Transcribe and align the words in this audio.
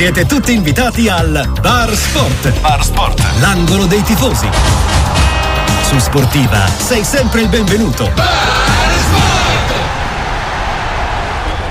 Siete 0.00 0.24
tutti 0.24 0.54
invitati 0.54 1.10
al 1.10 1.46
Bar 1.60 1.94
Sport. 1.94 2.58
Bar 2.60 2.82
Sport. 2.82 3.22
L'angolo 3.38 3.84
dei 3.84 4.02
tifosi. 4.02 4.48
Su 5.82 5.98
Sportiva 5.98 6.66
sei 6.78 7.04
sempre 7.04 7.42
il 7.42 7.48
benvenuto. 7.48 8.10
Bar 8.14 9.59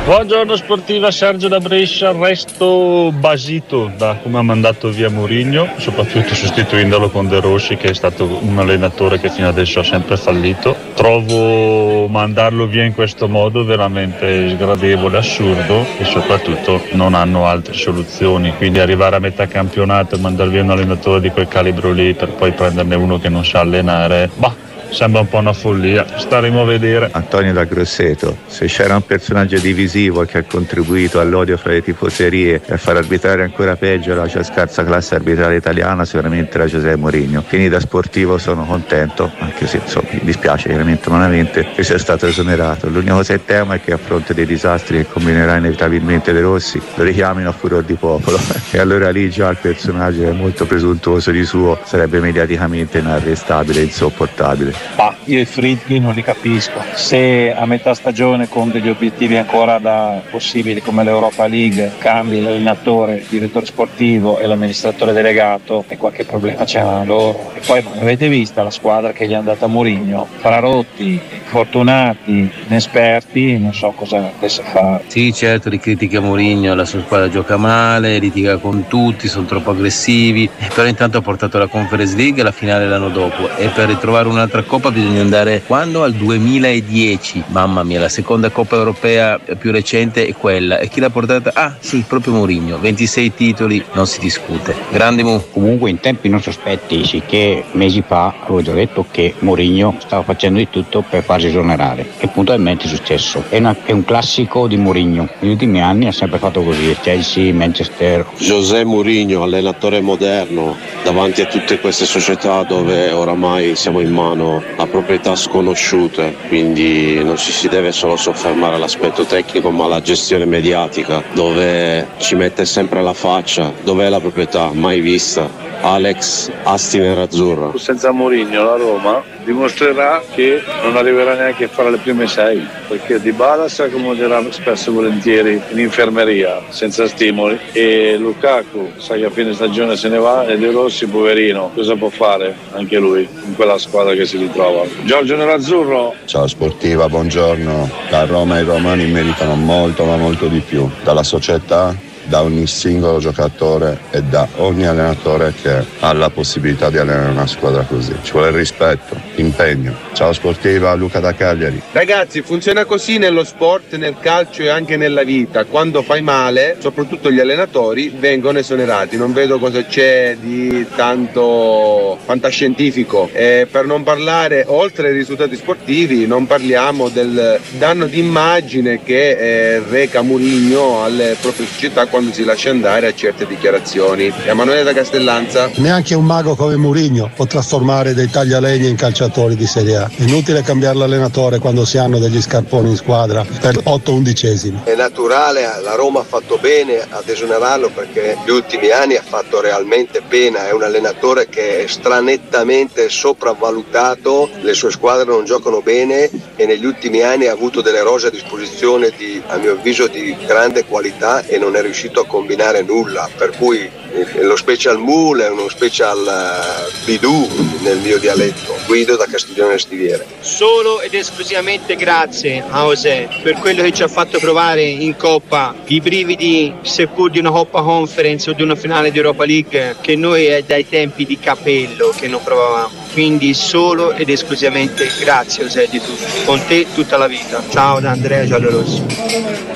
Buongiorno 0.09 0.55
sportiva, 0.55 1.11
Sergio 1.11 1.47
da 1.47 1.59
Brescia, 1.59 2.11
resto 2.13 3.11
basito 3.11 3.91
da 3.95 4.17
come 4.19 4.39
ha 4.39 4.41
mandato 4.41 4.89
via 4.89 5.07
Mourinho, 5.07 5.73
soprattutto 5.77 6.33
sostituendolo 6.33 7.11
con 7.11 7.27
De 7.27 7.39
Rossi 7.39 7.75
che 7.75 7.89
è 7.89 7.93
stato 7.93 8.39
un 8.41 8.57
allenatore 8.57 9.19
che 9.19 9.29
fino 9.29 9.47
adesso 9.47 9.81
ha 9.81 9.83
sempre 9.83 10.17
fallito. 10.17 10.75
Trovo 10.95 12.07
mandarlo 12.07 12.65
via 12.65 12.85
in 12.85 12.95
questo 12.95 13.27
modo 13.27 13.63
veramente 13.63 14.49
sgradevole, 14.49 15.19
assurdo 15.19 15.85
e 15.99 16.05
soprattutto 16.05 16.81
non 16.93 17.13
hanno 17.13 17.45
altre 17.45 17.75
soluzioni, 17.75 18.51
quindi 18.57 18.79
arrivare 18.79 19.17
a 19.17 19.19
metà 19.19 19.45
campionato 19.45 20.15
e 20.15 20.17
mandare 20.17 20.49
via 20.49 20.63
un 20.63 20.71
allenatore 20.71 21.21
di 21.21 21.29
quel 21.29 21.47
calibro 21.47 21.91
lì 21.91 22.15
per 22.15 22.29
poi 22.29 22.51
prenderne 22.51 22.95
uno 22.95 23.19
che 23.19 23.29
non 23.29 23.45
sa 23.45 23.59
allenare, 23.59 24.27
bah 24.33 24.68
sembra 24.89 25.21
un 25.21 25.27
po' 25.27 25.37
una 25.37 25.53
follia. 25.53 26.05
Staremo 26.17 26.61
a 26.61 26.65
vedere. 26.65 27.09
Antonio 27.11 27.53
da 27.53 27.63
Grosseto, 27.63 28.37
se 28.47 28.65
c'era 28.65 28.95
un 28.95 29.05
personaggio 29.05 29.57
divisivo 29.59 30.23
che 30.25 30.39
ha 30.39 30.43
contribuito 30.43 31.19
all'odio 31.19 31.57
fra 31.57 31.71
le 31.71 31.81
tifoserie 31.81 32.61
e 32.65 32.73
a 32.73 32.77
far 32.77 32.97
arbitrare 32.97 33.43
ancora 33.43 33.75
peggio 33.75 34.13
la 34.13 34.27
scarsa 34.27 34.83
classe 34.83 35.15
arbitrale 35.15 35.55
italiana, 35.55 36.05
sicuramente 36.05 36.55
era 36.55 36.65
Giuseppe 36.65 36.95
Mourinho. 36.95 37.43
Quindi 37.47 37.69
da 37.69 37.79
sportivo 37.79 38.37
sono 38.37 38.65
contento, 38.65 39.31
anche 39.39 39.67
se 39.67 39.77
insomma, 39.77 40.09
mi 40.11 40.21
dispiace 40.23 40.69
chiaramente 40.69 41.09
malamente 41.09 41.67
che 41.73 41.83
sia 41.83 41.97
stato 41.97 42.25
esonerato. 42.27 42.89
L'unica 42.89 43.13
cosa 43.13 43.33
che 43.33 43.45
temo 43.45 43.73
è 43.73 43.81
che 43.81 43.93
a 43.93 43.97
fronte 43.97 44.33
dei 44.33 44.45
disastri 44.45 44.97
che 44.97 45.07
combinerà 45.07 45.57
inevitabilmente 45.57 46.33
De 46.33 46.41
Rossi 46.41 46.81
lo 46.95 47.03
richiamino 47.03 47.49
a 47.49 47.51
furor 47.51 47.83
di 47.83 47.95
popolo 47.95 48.39
e 48.71 48.79
allora 48.79 49.09
lì 49.09 49.29
già 49.29 49.49
il 49.49 49.57
personaggio 49.61 50.23
è 50.23 50.31
molto 50.31 50.65
presuntuoso 50.65 51.31
di 51.31 51.43
suo 51.43 51.77
sarebbe 51.83 52.19
mediaticamente 52.19 52.99
inarrestabile 52.99 53.81
insopportabile. 53.81 54.78
Ma 54.95 55.15
io 55.25 55.39
i 55.39 55.45
Fritkin 55.45 56.03
non 56.03 56.13
li 56.13 56.23
capisco. 56.23 56.81
Se 56.93 57.53
a 57.53 57.65
metà 57.65 57.93
stagione 57.93 58.47
con 58.49 58.69
degli 58.71 58.89
obiettivi 58.89 59.37
ancora 59.37 59.77
da 59.79 60.21
possibili 60.29 60.81
come 60.81 61.03
l'Europa 61.03 61.47
League 61.47 61.93
cambi 61.97 62.41
l'allenatore, 62.41 63.15
il 63.15 63.25
direttore 63.29 63.65
sportivo 63.65 64.39
e 64.39 64.47
l'amministratore 64.47 65.13
delegato 65.13 65.85
e 65.87 65.97
qualche 65.97 66.25
problema 66.25 66.63
c'è 66.63 66.83
loro. 67.05 67.51
E 67.53 67.61
poi 67.65 67.83
avete 67.99 68.27
visto 68.27 68.61
la 68.61 68.71
squadra 68.71 69.11
che 69.11 69.27
gli 69.27 69.31
è 69.31 69.35
andata 69.35 69.65
a 69.65 69.67
Murigno? 69.67 70.27
Frarotti, 70.39 71.19
fortunati, 71.45 72.49
inesperti, 72.67 73.57
non 73.57 73.73
so 73.73 73.91
cosa 73.91 74.19
potesse 74.19 74.61
fare. 74.63 75.03
Sì, 75.07 75.33
certo, 75.33 75.69
ricritica 75.69 76.19
Mourinho, 76.19 76.73
la 76.75 76.85
sua 76.85 77.01
squadra 77.01 77.29
gioca 77.29 77.57
male, 77.57 78.19
litiga 78.19 78.57
con 78.57 78.85
tutti, 78.87 79.27
sono 79.27 79.45
troppo 79.45 79.71
aggressivi, 79.71 80.49
però 80.73 80.87
intanto 80.87 81.17
ha 81.17 81.21
portato 81.21 81.57
la 81.57 81.67
Conference 81.67 82.15
League 82.15 82.41
e 82.41 82.43
la 82.43 82.51
finale 82.51 82.87
l'anno 82.87 83.09
dopo 83.09 83.49
e 83.57 83.67
per 83.69 83.87
ritrovare 83.87 84.27
un'altra 84.27 84.63
Coppa 84.69 84.91
bisogna 84.91 85.21
andare 85.21 85.63
quando? 85.65 86.03
Al 86.03 86.13
2010. 86.13 87.45
Mamma 87.47 87.81
mia, 87.81 88.01
la 88.01 88.07
seconda 88.07 88.51
Coppa 88.51 88.75
europea 88.75 89.39
più 89.57 89.71
recente 89.71 90.27
è 90.27 90.35
quella. 90.35 90.77
E 90.77 90.89
chi 90.89 90.99
l'ha 90.99 91.09
portata? 91.09 91.49
Ah, 91.55 91.75
sì, 91.79 92.03
proprio 92.07 92.33
Mourinho. 92.33 92.77
26 92.77 93.33
titoli, 93.33 93.83
non 93.93 94.05
si 94.05 94.19
discute. 94.19 94.75
Grande 94.91 95.23
Mu. 95.23 95.43
Comunque 95.51 95.89
in 95.89 95.99
tempi 95.99 96.29
non 96.29 96.39
sospetti, 96.39 97.03
sicché 97.03 97.63
mesi 97.71 98.03
fa 98.05 98.35
avevo 98.41 98.61
già 98.61 98.73
detto 98.73 99.07
che 99.09 99.33
Mourinho 99.39 99.95
stava 99.97 100.21
facendo 100.21 100.59
di 100.59 100.69
tutto 100.69 101.01
per 101.01 101.23
farsi 101.23 101.47
esonerare. 101.47 102.07
E 102.19 102.27
puntualmente 102.27 102.85
è 102.85 102.87
successo. 102.87 103.45
È, 103.49 103.57
una, 103.57 103.75
è 103.83 103.91
un 103.91 104.05
classico 104.05 104.67
di 104.67 104.77
Mourinho. 104.77 105.29
Negli 105.39 105.53
ultimi 105.53 105.81
anni 105.81 106.05
ha 106.05 106.11
sempre 106.11 106.37
fatto 106.37 106.61
così. 106.61 106.95
Chelsea, 107.01 107.51
Manchester. 107.55 108.23
José 108.37 108.83
Mourinho, 108.83 109.41
allenatore 109.41 109.99
moderno, 109.99 110.77
davanti 111.03 111.41
a 111.41 111.45
tutte 111.45 111.79
queste 111.79 112.05
società 112.05 112.61
dove 112.61 113.09
oramai 113.09 113.75
siamo 113.75 113.99
in 113.99 114.11
mano 114.11 114.57
a 114.77 114.87
proprietà 114.87 115.35
sconosciute, 115.35 116.35
quindi 116.47 117.23
non 117.23 117.37
ci 117.37 117.51
si 117.51 117.67
deve 117.67 117.91
solo 117.91 118.15
soffermare 118.15 118.75
all'aspetto 118.75 119.23
tecnico 119.23 119.71
ma 119.71 119.85
alla 119.85 120.01
gestione 120.01 120.45
mediatica, 120.45 121.23
dove 121.33 122.07
ci 122.17 122.35
mette 122.35 122.65
sempre 122.65 123.01
la 123.01 123.13
faccia, 123.13 123.73
dov'è 123.83 124.09
la 124.09 124.19
proprietà 124.19 124.71
mai 124.73 124.99
vista. 124.99 125.67
Alex 125.81 126.51
Asti 126.63 126.99
Nerazzurra. 126.99 127.71
Senza 127.77 128.11
Mourinho 128.11 128.63
la 128.63 128.75
Roma 128.75 129.23
dimostrerà 129.43 130.21
che 130.33 130.61
non 130.83 130.95
arriverà 130.95 131.35
neanche 131.35 131.65
a 131.65 131.67
fare 131.67 131.91
le 131.91 131.97
prime 131.97 132.27
sei, 132.27 132.65
perché 132.87 133.19
Di 133.19 133.31
Bala 133.31 133.67
si 133.69 133.81
accomoderà 133.81 134.43
spesso 134.51 134.89
e 134.89 134.93
volentieri 134.93 135.61
in 135.69 135.79
infermeria 135.79 136.61
senza 136.69 137.07
stimoli 137.07 137.59
e 137.71 138.15
Lukaku 138.17 138.91
sa 138.97 139.15
che 139.15 139.25
a 139.25 139.29
fine 139.29 139.53
stagione 139.53 139.95
se 139.95 140.09
ne 140.09 140.17
va 140.17 140.45
e 140.45 140.57
De 140.57 140.71
Rossi 140.71 141.07
poverino 141.07 141.71
cosa 141.73 141.95
può 141.95 142.09
fare 142.09 142.55
anche 142.73 142.97
lui 142.97 143.27
in 143.45 143.55
quella 143.55 143.77
squadra 143.77 144.13
che 144.13 144.25
si 144.25 144.37
ritrova. 144.37 144.83
Giorgio 145.03 145.35
Nerazzurro. 145.35 146.15
Ciao 146.25 146.47
sportiva, 146.47 147.07
buongiorno. 147.07 147.89
La 148.09 148.25
Roma 148.25 148.59
i 148.59 148.63
romani 148.63 149.05
meritano 149.07 149.55
molto 149.55 150.03
ma 150.05 150.17
molto 150.17 150.47
di 150.47 150.59
più 150.59 150.89
dalla 151.03 151.23
società 151.23 152.07
da 152.29 152.43
ogni 152.43 152.67
singolo 152.67 153.17
giocatore 153.17 153.97
e 154.11 154.21
da 154.21 154.47
ogni 154.57 154.85
allenatore 154.85 155.51
che 155.59 155.83
ha 155.99 156.13
la 156.13 156.29
possibilità 156.29 156.91
di 156.91 156.99
allenare 156.99 157.31
una 157.31 157.47
squadra 157.47 157.81
così. 157.83 158.15
Ci 158.21 158.31
vuole 158.31 158.51
rispetto, 158.51 159.19
impegno. 159.35 159.95
Ciao 160.13 160.31
sportiva, 160.31 160.93
Luca 160.93 161.19
da 161.19 161.33
Cagliari. 161.33 161.81
Ragazzi, 161.91 162.41
funziona 162.43 162.85
così 162.85 163.17
nello 163.17 163.43
sport, 163.43 163.95
nel 163.95 164.17
calcio 164.19 164.61
e 164.61 164.69
anche 164.69 164.95
nella 164.95 165.23
vita. 165.23 165.65
Quando 165.65 166.03
fai 166.03 166.21
male, 166.21 166.77
soprattutto 166.79 167.31
gli 167.31 167.39
allenatori 167.39 168.13
vengono 168.15 168.59
esonerati. 168.59 169.17
Non 169.17 169.33
vedo 169.33 169.57
cosa 169.57 169.83
c'è 169.83 170.37
di 170.39 170.85
tanto 170.95 172.17
fantascientifico. 172.23 173.29
E 173.33 173.67
per 173.69 173.85
non 173.85 174.03
parlare, 174.03 174.65
oltre 174.67 175.07
ai 175.07 175.13
risultati 175.13 175.55
sportivi, 175.55 176.27
non 176.27 176.45
parliamo 176.45 177.09
del 177.09 177.59
danno 177.77 178.05
d'immagine 178.05 179.01
che 179.01 179.29
eh, 179.31 179.83
reca 179.89 180.21
Murigno 180.21 181.03
alle 181.03 181.35
proprie 181.41 181.65
società 181.65 182.05
si 182.33 182.43
lascia 182.43 182.69
andare 182.69 183.07
a 183.07 183.13
certe 183.13 183.47
dichiarazioni. 183.47 184.31
Emanuele 184.45 184.83
da 184.83 184.93
Castellanza. 184.93 185.69
Neanche 185.75 186.13
un 186.15 186.25
mago 186.25 186.55
come 186.55 186.75
Murigno 186.75 187.31
può 187.33 187.45
trasformare 187.45 188.13
dei 188.13 188.29
taglialegni 188.29 188.89
in 188.89 188.95
calciatori 188.95 189.55
di 189.55 189.65
Serie 189.65 189.95
A. 189.95 190.09
È 190.13 190.23
inutile 190.23 190.61
cambiare 190.61 190.97
l'allenatore 190.97 191.59
quando 191.59 191.85
si 191.85 191.97
hanno 191.97 192.19
degli 192.19 192.41
scarponi 192.41 192.89
in 192.89 192.95
squadra 192.95 193.45
per 193.61 193.79
8 193.81 194.13
undicesimi. 194.13 194.81
È 194.83 194.95
naturale, 194.95 195.61
la 195.81 195.95
Roma 195.95 196.19
ha 196.19 196.23
fatto 196.23 196.57
bene 196.57 196.99
ad 197.09 197.27
esonerarlo 197.27 197.89
perché 197.89 198.35
negli 198.37 198.51
ultimi 198.51 198.89
anni 198.89 199.15
ha 199.15 199.23
fatto 199.23 199.61
realmente 199.61 200.21
pena, 200.27 200.67
è 200.67 200.73
un 200.73 200.83
allenatore 200.83 201.47
che 201.47 201.83
è 201.83 201.87
stranettamente 201.87 203.09
sopravvalutato, 203.09 204.49
le 204.61 204.73
sue 204.73 204.91
squadre 204.91 205.25
non 205.25 205.45
giocano 205.45 205.81
bene 205.81 206.29
e 206.55 206.65
negli 206.65 206.85
ultimi 206.85 207.21
anni 207.21 207.47
ha 207.47 207.53
avuto 207.53 207.81
delle 207.81 208.01
rose 208.01 208.27
a 208.27 208.31
disposizione 208.31 209.11
di, 209.15 209.41
a 209.47 209.57
mio 209.57 209.73
avviso 209.73 210.07
di 210.07 210.35
grande 210.45 210.85
qualità 210.85 211.45
e 211.45 211.57
non 211.57 211.75
è 211.75 211.81
riuscito 211.81 212.08
riuscito 212.09 212.21
a 212.21 212.25
combinare 212.25 212.81
nulla, 212.81 213.29
per 213.37 213.51
cui 213.55 213.89
eh, 214.11 214.43
lo 214.43 214.55
special 214.55 214.97
mule 214.97 215.45
è 215.45 215.49
uno 215.49 215.69
special 215.69 216.17
uh, 216.17 217.05
bidù 217.05 217.47
nel 217.81 217.99
mio 217.99 218.17
dialetto, 218.17 218.75
Guido 218.85 219.15
da 219.15 219.25
Castiglione 219.25 219.77
Stiviere. 219.77 220.25
Solo 220.39 221.01
ed 221.01 221.13
esclusivamente 221.13 221.95
grazie 221.95 222.63
a 222.67 222.81
José 222.83 223.29
per 223.43 223.55
quello 223.55 223.83
che 223.83 223.91
ci 223.91 224.03
ha 224.03 224.07
fatto 224.07 224.39
provare 224.39 224.83
in 224.83 225.15
Coppa 225.15 225.75
i 225.85 226.01
brividi 226.01 226.73
seppur 226.81 227.29
di 227.29 227.39
una 227.39 227.51
Coppa 227.51 227.81
Conference 227.81 228.49
o 228.49 228.53
di 228.53 228.63
una 228.63 228.75
finale 228.75 229.11
di 229.11 229.17
Europa 229.17 229.45
League 229.45 229.97
che 230.01 230.15
noi 230.15 230.45
è 230.45 230.63
dai 230.63 230.87
tempi 230.87 231.25
di 231.25 231.37
capello 231.39 232.13
che 232.15 232.27
non 232.27 232.41
provavamo. 232.43 233.07
Quindi 233.13 233.53
solo 233.53 234.13
ed 234.13 234.29
esclusivamente 234.29 235.09
grazie 235.19 235.63
José 235.63 235.87
di 235.89 235.99
tutto, 235.99 236.25
con 236.45 236.59
te 236.67 236.87
tutta 236.93 237.17
la 237.17 237.27
vita. 237.27 237.61
Ciao 237.69 237.99
da 237.99 238.11
Andrea 238.11 238.45
Giallorossi. 238.45 239.68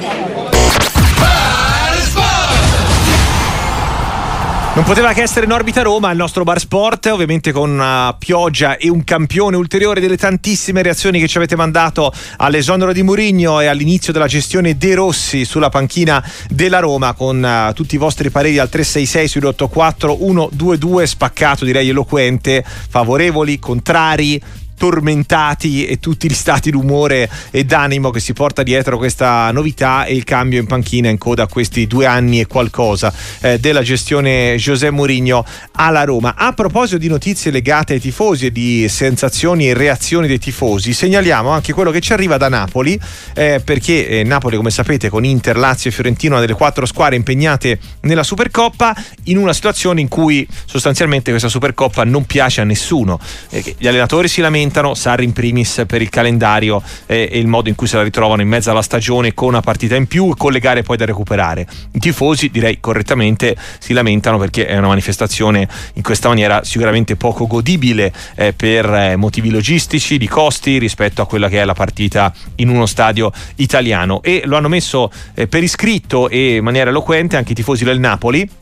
Non 4.76 4.86
poteva 4.86 5.14
che 5.14 5.22
essere 5.22 5.46
in 5.46 5.52
orbita 5.52 5.84
Roma 5.84 6.10
il 6.10 6.18
nostro 6.18 6.44
bar 6.44 6.60
sport, 6.60 7.06
ovviamente 7.06 7.52
con 7.52 7.70
una 7.70 8.16
pioggia 8.18 8.76
e 8.78 8.90
un 8.90 9.04
campione 9.04 9.56
ulteriore 9.56 10.02
delle 10.02 10.18
tantissime 10.18 10.82
reazioni 10.82 11.20
che 11.20 11.28
ci 11.28 11.38
avete 11.38 11.56
mandato 11.56 12.12
all'esonero 12.38 12.92
di 12.92 13.04
Murigno 13.04 13.62
e 13.62 13.68
all'inizio 13.68 14.12
della 14.12 14.26
gestione 14.26 14.76
De 14.76 14.96
Rossi 14.96 15.46
sulla 15.46 15.70
panchina 15.70 16.28
della 16.50 16.80
Roma 16.80 17.14
con 17.14 17.44
uh, 17.44 17.72
tutti 17.74 17.94
i 17.94 18.00
vostri 18.00 18.32
pareri 18.32 18.58
al 18.58 18.70
366 18.70 19.28
sui 19.28 19.48
84 19.48 20.18
122 20.18 21.06
spaccato 21.06 21.66
direi 21.66 21.90
eloquente, 21.90 22.66
favorevoli, 22.66 23.60
contrari, 23.60 24.42
tormentati 24.84 25.86
e 25.86 25.98
tutti 25.98 26.30
gli 26.30 26.34
stati 26.34 26.70
d'umore 26.70 27.30
e 27.52 27.64
d'animo 27.64 28.10
che 28.10 28.20
si 28.20 28.34
porta 28.34 28.64
dietro 28.64 28.98
questa 28.98 29.50
novità 29.52 30.04
e 30.04 30.14
il 30.14 30.26
cambio 30.26 30.60
in 30.60 30.66
panchina 30.66 31.08
in 31.08 31.18
coda 31.18 31.44
a 31.44 31.48
questi 31.48 31.88
due 31.88 32.06
anni 32.06 32.42
e 32.42 32.48
qualcosa 32.48 33.14
eh, 33.40 33.60
della 33.60 33.82
gestione 33.82 34.58
José 34.58 34.90
Mourinho 34.90 35.46
alla 35.72 36.04
Roma. 36.04 36.36
A 36.36 36.52
proposito 36.52 36.98
di 36.98 37.08
notizie 37.08 37.50
legate 37.50 37.94
ai 37.94 38.02
tifosi 38.02 38.48
e 38.48 38.52
di 38.52 38.86
sensazioni 38.90 39.70
e 39.70 39.74
reazioni 39.74 40.28
dei 40.28 40.38
tifosi, 40.38 40.92
segnaliamo 40.92 41.48
anche 41.48 41.72
quello 41.72 41.90
che 41.90 42.02
ci 42.02 42.12
arriva 42.12 42.36
da 42.36 42.50
Napoli, 42.50 43.00
eh, 43.36 43.62
perché 43.64 44.06
eh, 44.06 44.24
Napoli, 44.24 44.58
come 44.58 44.70
sapete, 44.70 45.08
con 45.08 45.24
Inter, 45.24 45.56
Lazio 45.56 45.92
e 45.92 45.94
Fiorentino, 45.94 46.34
una 46.34 46.42
delle 46.42 46.58
quattro 46.58 46.86
squadre 46.86 47.16
impegnate 47.16 47.80
nella 48.02 48.24
Supercoppa, 48.24 48.94
in 49.26 49.38
una 49.38 49.54
situazione 49.54 50.02
in 50.02 50.10
cui 50.10 50.46
sostanzialmente 50.66 51.30
questa 51.30 51.48
Supercoppa 51.48 52.04
non 52.04 52.26
piace 52.26 52.60
a 52.60 52.66
nessuno. 52.66 53.18
Eh, 53.50 53.76
gli 53.78 53.88
allenatori 53.88 54.28
si 54.28 54.42
lamentano, 54.42 54.72
Sarri 54.94 55.24
in 55.24 55.34
primis 55.34 55.84
per 55.88 56.02
il 56.02 56.10
calendario 56.10 56.82
eh, 57.06 57.30
e 57.32 57.40
il 57.40 57.48
modo 57.48 57.70
in 57.70 57.76
cui 57.76 57.88
se 57.88 57.98
la 57.98 58.04
ritrovano 58.04 58.42
in 58.42 58.48
mezzo 58.48 58.72
alla 58.72 58.82
stagione 58.82 59.34
con 59.34 59.50
una 59.50 59.62
partita 59.62 59.96
in 59.96 60.08
più 60.08 60.30
e 60.30 60.34
con 60.38 60.52
le 60.52 60.60
gare 60.60 60.82
poi 60.82 60.98
da 60.98 61.06
recuperare. 61.06 61.68
I 61.92 62.00
tifosi, 62.00 62.50
direi 62.50 62.80
correttamente, 62.80 63.56
si 63.80 63.94
lamentano 63.94 64.38
perché 64.38 64.66
è 64.66 64.78
una 64.78 64.88
manifestazione 64.88 65.68
in 65.94 66.02
questa 66.02 66.28
maniera 66.28 66.64
sicuramente 66.64 67.16
poco 67.16 67.48
godibile 67.48 68.12
eh, 68.36 68.54
per 68.54 68.92
eh, 68.92 69.16
motivi 69.16 69.50
logistici, 69.50 70.18
di 70.18 70.28
costi 70.28 70.78
rispetto 70.78 71.22
a 71.22 71.28
quella 71.28 71.50
che 71.50 71.62
è 71.62 71.66
la 71.66 71.74
partita 71.74 72.34
in 72.56 72.70
uno 72.70 72.86
stadio 72.86 73.32
italiano 73.56 74.22
e 74.24 74.42
lo 74.46 74.58
hanno 74.58 74.70
messo 74.70 75.12
eh, 75.34 75.48
per 75.48 75.64
iscritto 75.64 76.30
e 76.30 76.56
in 76.56 76.64
maniera 76.64 76.90
eloquente 76.90 77.38
anche 77.38 77.52
i 77.52 77.56
tifosi 77.56 77.84
del 77.84 78.00
Napoli 78.00 78.62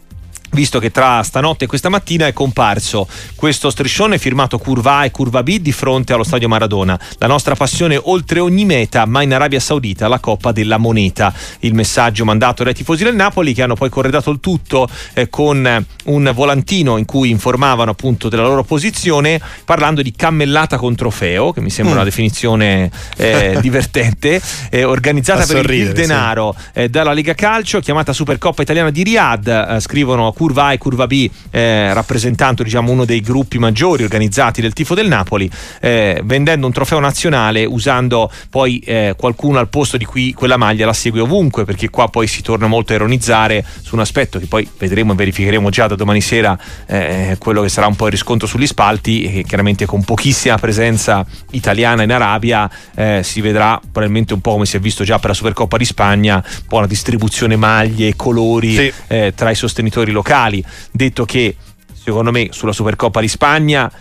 visto 0.51 0.79
che 0.79 0.91
tra 0.91 1.21
stanotte 1.23 1.65
e 1.65 1.67
questa 1.67 1.89
mattina 1.89 2.27
è 2.27 2.33
comparso 2.33 3.07
questo 3.35 3.69
striscione 3.69 4.17
firmato 4.17 4.57
curva 4.57 4.97
A 4.97 5.05
e 5.05 5.11
curva 5.11 5.43
B 5.43 5.57
di 5.59 5.71
fronte 5.71 6.13
allo 6.13 6.23
stadio 6.23 6.47
Maradona. 6.47 6.99
La 7.17 7.27
nostra 7.27 7.55
passione 7.55 7.99
oltre 8.01 8.39
ogni 8.39 8.65
meta, 8.65 9.05
ma 9.05 9.21
in 9.21 9.33
Arabia 9.33 9.59
Saudita 9.59 10.07
la 10.07 10.19
Coppa 10.19 10.51
della 10.51 10.77
Moneta. 10.77 11.33
Il 11.59 11.73
messaggio 11.73 12.25
mandato 12.25 12.63
dai 12.63 12.73
tifosi 12.73 13.03
del 13.03 13.15
Napoli 13.15 13.53
che 13.53 13.61
hanno 13.61 13.75
poi 13.75 13.89
corredato 13.89 14.31
il 14.31 14.39
tutto 14.39 14.87
eh, 15.13 15.29
con 15.29 15.85
un 16.05 16.31
volantino 16.33 16.97
in 16.97 17.05
cui 17.05 17.29
informavano 17.29 17.91
appunto 17.91 18.29
della 18.29 18.43
loro 18.43 18.63
posizione 18.63 19.39
parlando 19.65 20.01
di 20.01 20.11
cammellata 20.11 20.77
con 20.77 20.95
trofeo, 20.95 21.51
che 21.51 21.61
mi 21.61 21.69
sembra 21.69 21.93
mm. 21.93 21.97
una 21.97 22.05
definizione 22.05 22.91
eh, 23.17 23.57
divertente, 23.61 24.41
eh, 24.69 24.83
organizzata 24.83 25.45
per 25.45 25.69
il, 25.69 25.87
il 25.87 25.93
denaro 25.93 26.55
sì. 26.57 26.79
Eh, 26.79 26.89
dalla 26.89 27.13
Lega 27.13 27.33
Calcio, 27.33 27.79
chiamata 27.79 28.13
Supercoppa 28.13 28.61
Italiana 28.61 28.89
di 28.89 29.03
Riyadh, 29.03 29.47
eh, 29.47 29.79
scrivono 29.79 30.31
curva 30.41 30.65
A 30.65 30.73
e 30.73 30.79
curva 30.79 31.05
B, 31.05 31.29
eh, 31.51 31.93
rappresentando 31.93 32.63
diciamo, 32.63 32.91
uno 32.91 33.05
dei 33.05 33.21
gruppi 33.21 33.59
maggiori 33.59 34.01
organizzati 34.01 34.59
del 34.59 34.73
tifo 34.73 34.95
del 34.95 35.07
Napoli, 35.07 35.47
eh, 35.79 36.19
vendendo 36.23 36.65
un 36.65 36.73
trofeo 36.73 36.99
nazionale 36.99 37.63
usando 37.63 38.31
poi 38.49 38.79
eh, 38.79 39.13
qualcuno 39.15 39.59
al 39.59 39.69
posto 39.69 39.97
di 39.97 40.05
cui 40.05 40.33
quella 40.33 40.57
maglia 40.57 40.87
la 40.87 40.93
segue 40.93 41.19
ovunque, 41.19 41.63
perché 41.63 41.91
qua 41.91 42.07
poi 42.07 42.25
si 42.25 42.41
torna 42.41 42.65
molto 42.65 42.91
a 42.91 42.95
ironizzare 42.95 43.63
su 43.83 43.93
un 43.93 44.01
aspetto 44.01 44.39
che 44.39 44.47
poi 44.47 44.67
vedremo 44.79 45.13
e 45.13 45.15
verificheremo 45.15 45.69
già 45.69 45.85
da 45.85 45.93
domani 45.93 46.21
sera, 46.21 46.57
eh, 46.87 47.35
quello 47.37 47.61
che 47.61 47.69
sarà 47.69 47.85
un 47.85 47.95
po' 47.95 48.07
il 48.07 48.11
riscontro 48.11 48.47
sugli 48.47 48.65
spalti, 48.65 49.25
e 49.25 49.43
chiaramente 49.43 49.85
con 49.85 50.03
pochissima 50.03 50.57
presenza 50.57 51.23
italiana 51.51 52.01
in 52.01 52.11
Arabia 52.11 52.67
eh, 52.95 53.21
si 53.23 53.41
vedrà 53.41 53.79
probabilmente 53.79 54.33
un 54.33 54.41
po' 54.41 54.53
come 54.53 54.65
si 54.65 54.75
è 54.75 54.79
visto 54.79 55.03
già 55.03 55.19
per 55.19 55.29
la 55.29 55.35
Supercoppa 55.35 55.77
di 55.77 55.85
Spagna, 55.85 56.43
un 56.43 56.65
po' 56.67 56.77
una 56.77 56.87
distribuzione 56.87 57.55
maglie, 57.55 58.15
colori 58.15 58.73
sì. 58.73 58.93
eh, 59.05 59.33
tra 59.35 59.51
i 59.51 59.55
sostenitori 59.55 60.09
locali 60.11 60.29
locali. 60.31 60.63
Detto 60.91 61.25
che 61.25 61.55
secondo 61.93 62.31
me 62.31 62.47
sulla 62.51 62.71
Supercoppa 62.71 63.19
di 63.19 63.27
Spagna 63.27 63.91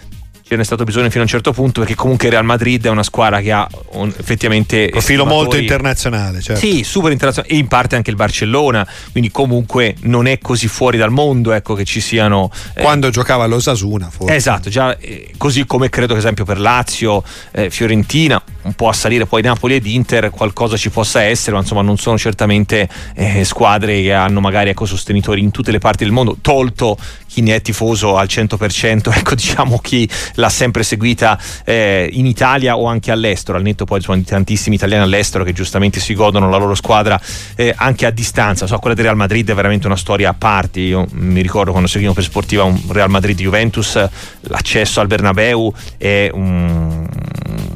ce 0.43 0.57
n'è 0.57 0.65
stato 0.65 0.83
bisogno 0.83 1.09
fino 1.11 1.21
a 1.21 1.25
un 1.25 1.29
certo 1.29 1.53
punto 1.53 1.81
perché 1.81 1.95
comunque 1.95 2.29
Real 2.29 2.45
Madrid 2.45 2.85
è 2.85 2.89
una 2.89 3.05
squadra 3.05 3.41
che 3.41 3.53
ha 3.53 3.69
un, 3.93 4.13
effettivamente 4.17 4.89
profilo 4.89 5.25
molto 5.25 5.57
internazionale 5.57 6.41
certo. 6.41 6.61
sì 6.61 6.83
super 6.83 7.13
internazionale 7.13 7.55
e 7.55 7.57
in 7.57 7.69
parte 7.69 7.95
anche 7.95 8.11
il 8.11 8.17
Barcellona 8.17 8.85
quindi 9.13 9.31
comunque 9.31 9.95
non 10.01 10.27
è 10.27 10.41
così 10.41 10.67
fuori 10.67 10.99
dal 10.99 11.13
mondo 11.13 11.53
ecco 11.53 11.75
che 11.75 11.85
ci 11.85 12.01
siano 12.01 12.51
eh, 12.75 12.83
quando 12.83 13.11
giocava 13.11 13.47
l'Osasuna 13.47 14.11
forse 14.11 14.35
esatto 14.35 14.71
già 14.71 14.99
eh, 14.99 15.31
così 15.37 15.65
come 15.67 15.89
credo 15.89 16.15
che 16.15 16.19
esempio 16.19 16.45
per 16.45 16.59
Lazio 16.59 17.23
eh, 17.53 17.71
Fiorentina 17.71 18.43
un 18.63 18.75
po' 18.75 18.89
a 18.89 18.93
salire 18.93 19.27
poi 19.27 19.43
Napoli 19.43 19.75
ed 19.75 19.87
Inter 19.87 20.31
qualcosa 20.31 20.77
ci 20.77 20.91
possa 20.91 21.23
essere 21.23 21.53
ma 21.53 21.61
insomma 21.61 21.83
non 21.83 21.97
sono 21.97 22.19
certamente 22.19 22.89
eh, 23.15 23.45
squadre 23.45 24.03
che 24.03 24.13
hanno 24.13 24.41
magari 24.41 24.71
ecco, 24.71 24.87
sostenitori 24.87 25.41
in 25.41 25.51
tutte 25.51 25.71
le 25.71 25.79
parti 25.79 26.05
del 26.05 26.13
mondo 26.13 26.37
tolto 26.41 26.97
chi 27.31 27.43
ne 27.43 27.55
è 27.55 27.63
tifoso 27.63 28.17
al 28.17 28.27
100%, 28.27 29.13
ecco 29.17 29.35
diciamo 29.35 29.79
chi 29.79 30.09
l'ha 30.35 30.49
sempre 30.49 30.83
seguita 30.83 31.39
eh, 31.65 32.09
in 32.13 32.27
Italia 32.27 32.77
o 32.77 32.87
anche 32.87 33.11
all'estero, 33.11 33.57
al 33.57 33.63
netto 33.63 33.85
poi 33.85 34.01
di 34.01 34.25
tantissimi 34.25 34.75
italiani 34.75 35.05
all'estero 35.05 35.45
che 35.45 35.53
giustamente 35.53 36.01
si 36.01 36.15
godono 36.15 36.51
la 36.51 36.57
loro 36.57 36.75
squadra 36.75 37.21
eh, 37.55 37.73
anche 37.77 38.07
a 38.07 38.11
distanza, 38.11 38.67
so, 38.67 38.79
quella 38.79 38.97
del 38.97 39.05
Real 39.05 39.17
Madrid 39.17 39.49
è 39.49 39.55
veramente 39.55 39.87
una 39.87 39.97
storia 39.97 40.31
a 40.31 40.35
parte, 40.35 40.81
io 40.81 41.07
mi 41.13 41.41
ricordo 41.41 41.71
quando 41.71 41.89
seguivo 41.89 42.13
per 42.13 42.25
sportiva 42.25 42.65
un 42.65 42.79
Real 42.89 43.09
Madrid-Juventus, 43.09 44.09
l'accesso 44.41 45.01
al 45.01 45.07
Bernabeu 45.07 45.73
è 45.97 46.31
un, 46.33 46.80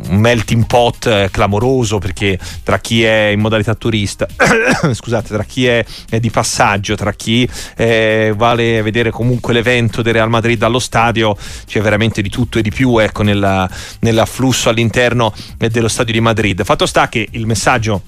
un 0.09 0.17
melting 0.17 0.67
pot 0.67 1.07
eh, 1.07 1.29
clamoroso 1.31 1.99
perché 1.99 2.39
tra 2.63 2.79
chi 2.79 3.03
è 3.03 3.27
in 3.27 3.41
modalità 3.41 3.75
turista, 3.75 4.27
scusate, 4.93 5.29
tra 5.29 5.45
chi 5.45 5.67
è, 5.67 5.85
di 6.21 6.31
passaggio, 6.31 6.95
tra 6.95 7.13
chi 7.13 7.49
eh, 7.77 8.33
vale 8.37 8.83
vedere 8.83 9.11
comunque 9.11 9.53
l'evento 9.53 10.03
del 10.03 10.15
Real 10.15 10.31
Madrid 10.31 10.63
allo 10.63 10.79
stadio, 10.79 11.37
c'è 11.67 11.81
veramente 11.81 12.23
di 12.23 12.29
tutto 12.29 12.59
e 12.59 12.63
di 12.63 12.71
più 12.71 12.99
ecco, 12.99 13.23
nell'afflusso 13.23 14.69
all'interno 14.69 15.33
dello 15.57 15.89
stadio 15.89 16.13
di 16.13 16.21
Madrid. 16.21 16.65
Fatto 16.65 16.87
sta 16.87 17.09
che 17.09 17.29
il 17.33 17.47
messaggio 17.47 18.03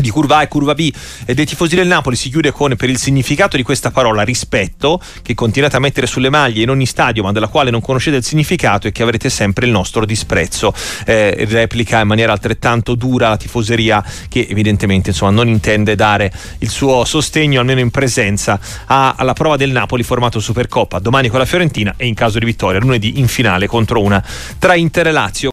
di 0.00 0.10
curva 0.10 0.38
A 0.38 0.42
e 0.42 0.48
curva 0.48 0.74
B 0.74 0.92
e 1.24 1.34
dei 1.34 1.46
tifosi 1.46 1.74
del 1.74 1.86
Napoli 1.86 2.16
si 2.16 2.28
chiude 2.28 2.50
con 2.50 2.74
per 2.76 2.90
il 2.90 2.98
significato 2.98 3.56
di 3.56 3.62
questa 3.62 3.90
parola 3.90 4.22
rispetto 4.22 5.00
che 5.22 5.34
continuate 5.34 5.76
a 5.76 5.80
mettere 5.80 6.06
sulle 6.06 6.30
maglie 6.30 6.62
in 6.62 6.70
ogni 6.70 6.86
stadio 6.86 7.22
ma 7.22 7.32
della 7.32 7.48
quale 7.48 7.70
non 7.70 7.80
conoscete 7.80 8.16
il 8.16 8.24
significato 8.24 8.86
e 8.86 8.92
che 8.92 9.02
avrete 9.02 9.30
sempre 9.30 9.66
il 9.66 9.72
nostro 9.72 10.04
disprezzo. 10.04 10.72
Eh, 11.06 11.46
replica 11.48 12.00
in 12.00 12.06
maniera 12.06 12.32
altrettanto 12.32 12.94
dura 12.94 13.30
la 13.30 13.36
tifoseria 13.36 14.04
che 14.28 14.46
evidentemente 14.48 15.10
insomma, 15.10 15.30
non 15.30 15.48
intende 15.48 15.94
dare 15.94 16.32
il 16.58 16.68
suo 16.68 17.04
sostegno 17.04 17.60
almeno 17.60 17.80
in 17.80 17.90
presenza 17.90 18.58
a, 18.86 19.14
alla 19.16 19.32
prova 19.32 19.56
del 19.56 19.70
Napoli 19.70 20.02
formato 20.02 20.40
Supercoppa. 20.40 20.98
Domani 20.98 21.28
con 21.28 21.38
la 21.38 21.44
Fiorentina 21.44 21.94
e 21.96 22.06
in 22.06 22.14
caso 22.14 22.38
di 22.38 22.44
vittoria 22.44 22.80
lunedì 22.80 23.18
in 23.18 23.28
finale 23.28 23.66
contro 23.66 24.00
una 24.02 24.22
tra 24.58 24.74
Inter 24.74 25.08
e 25.08 25.12
Lazio 25.12 25.48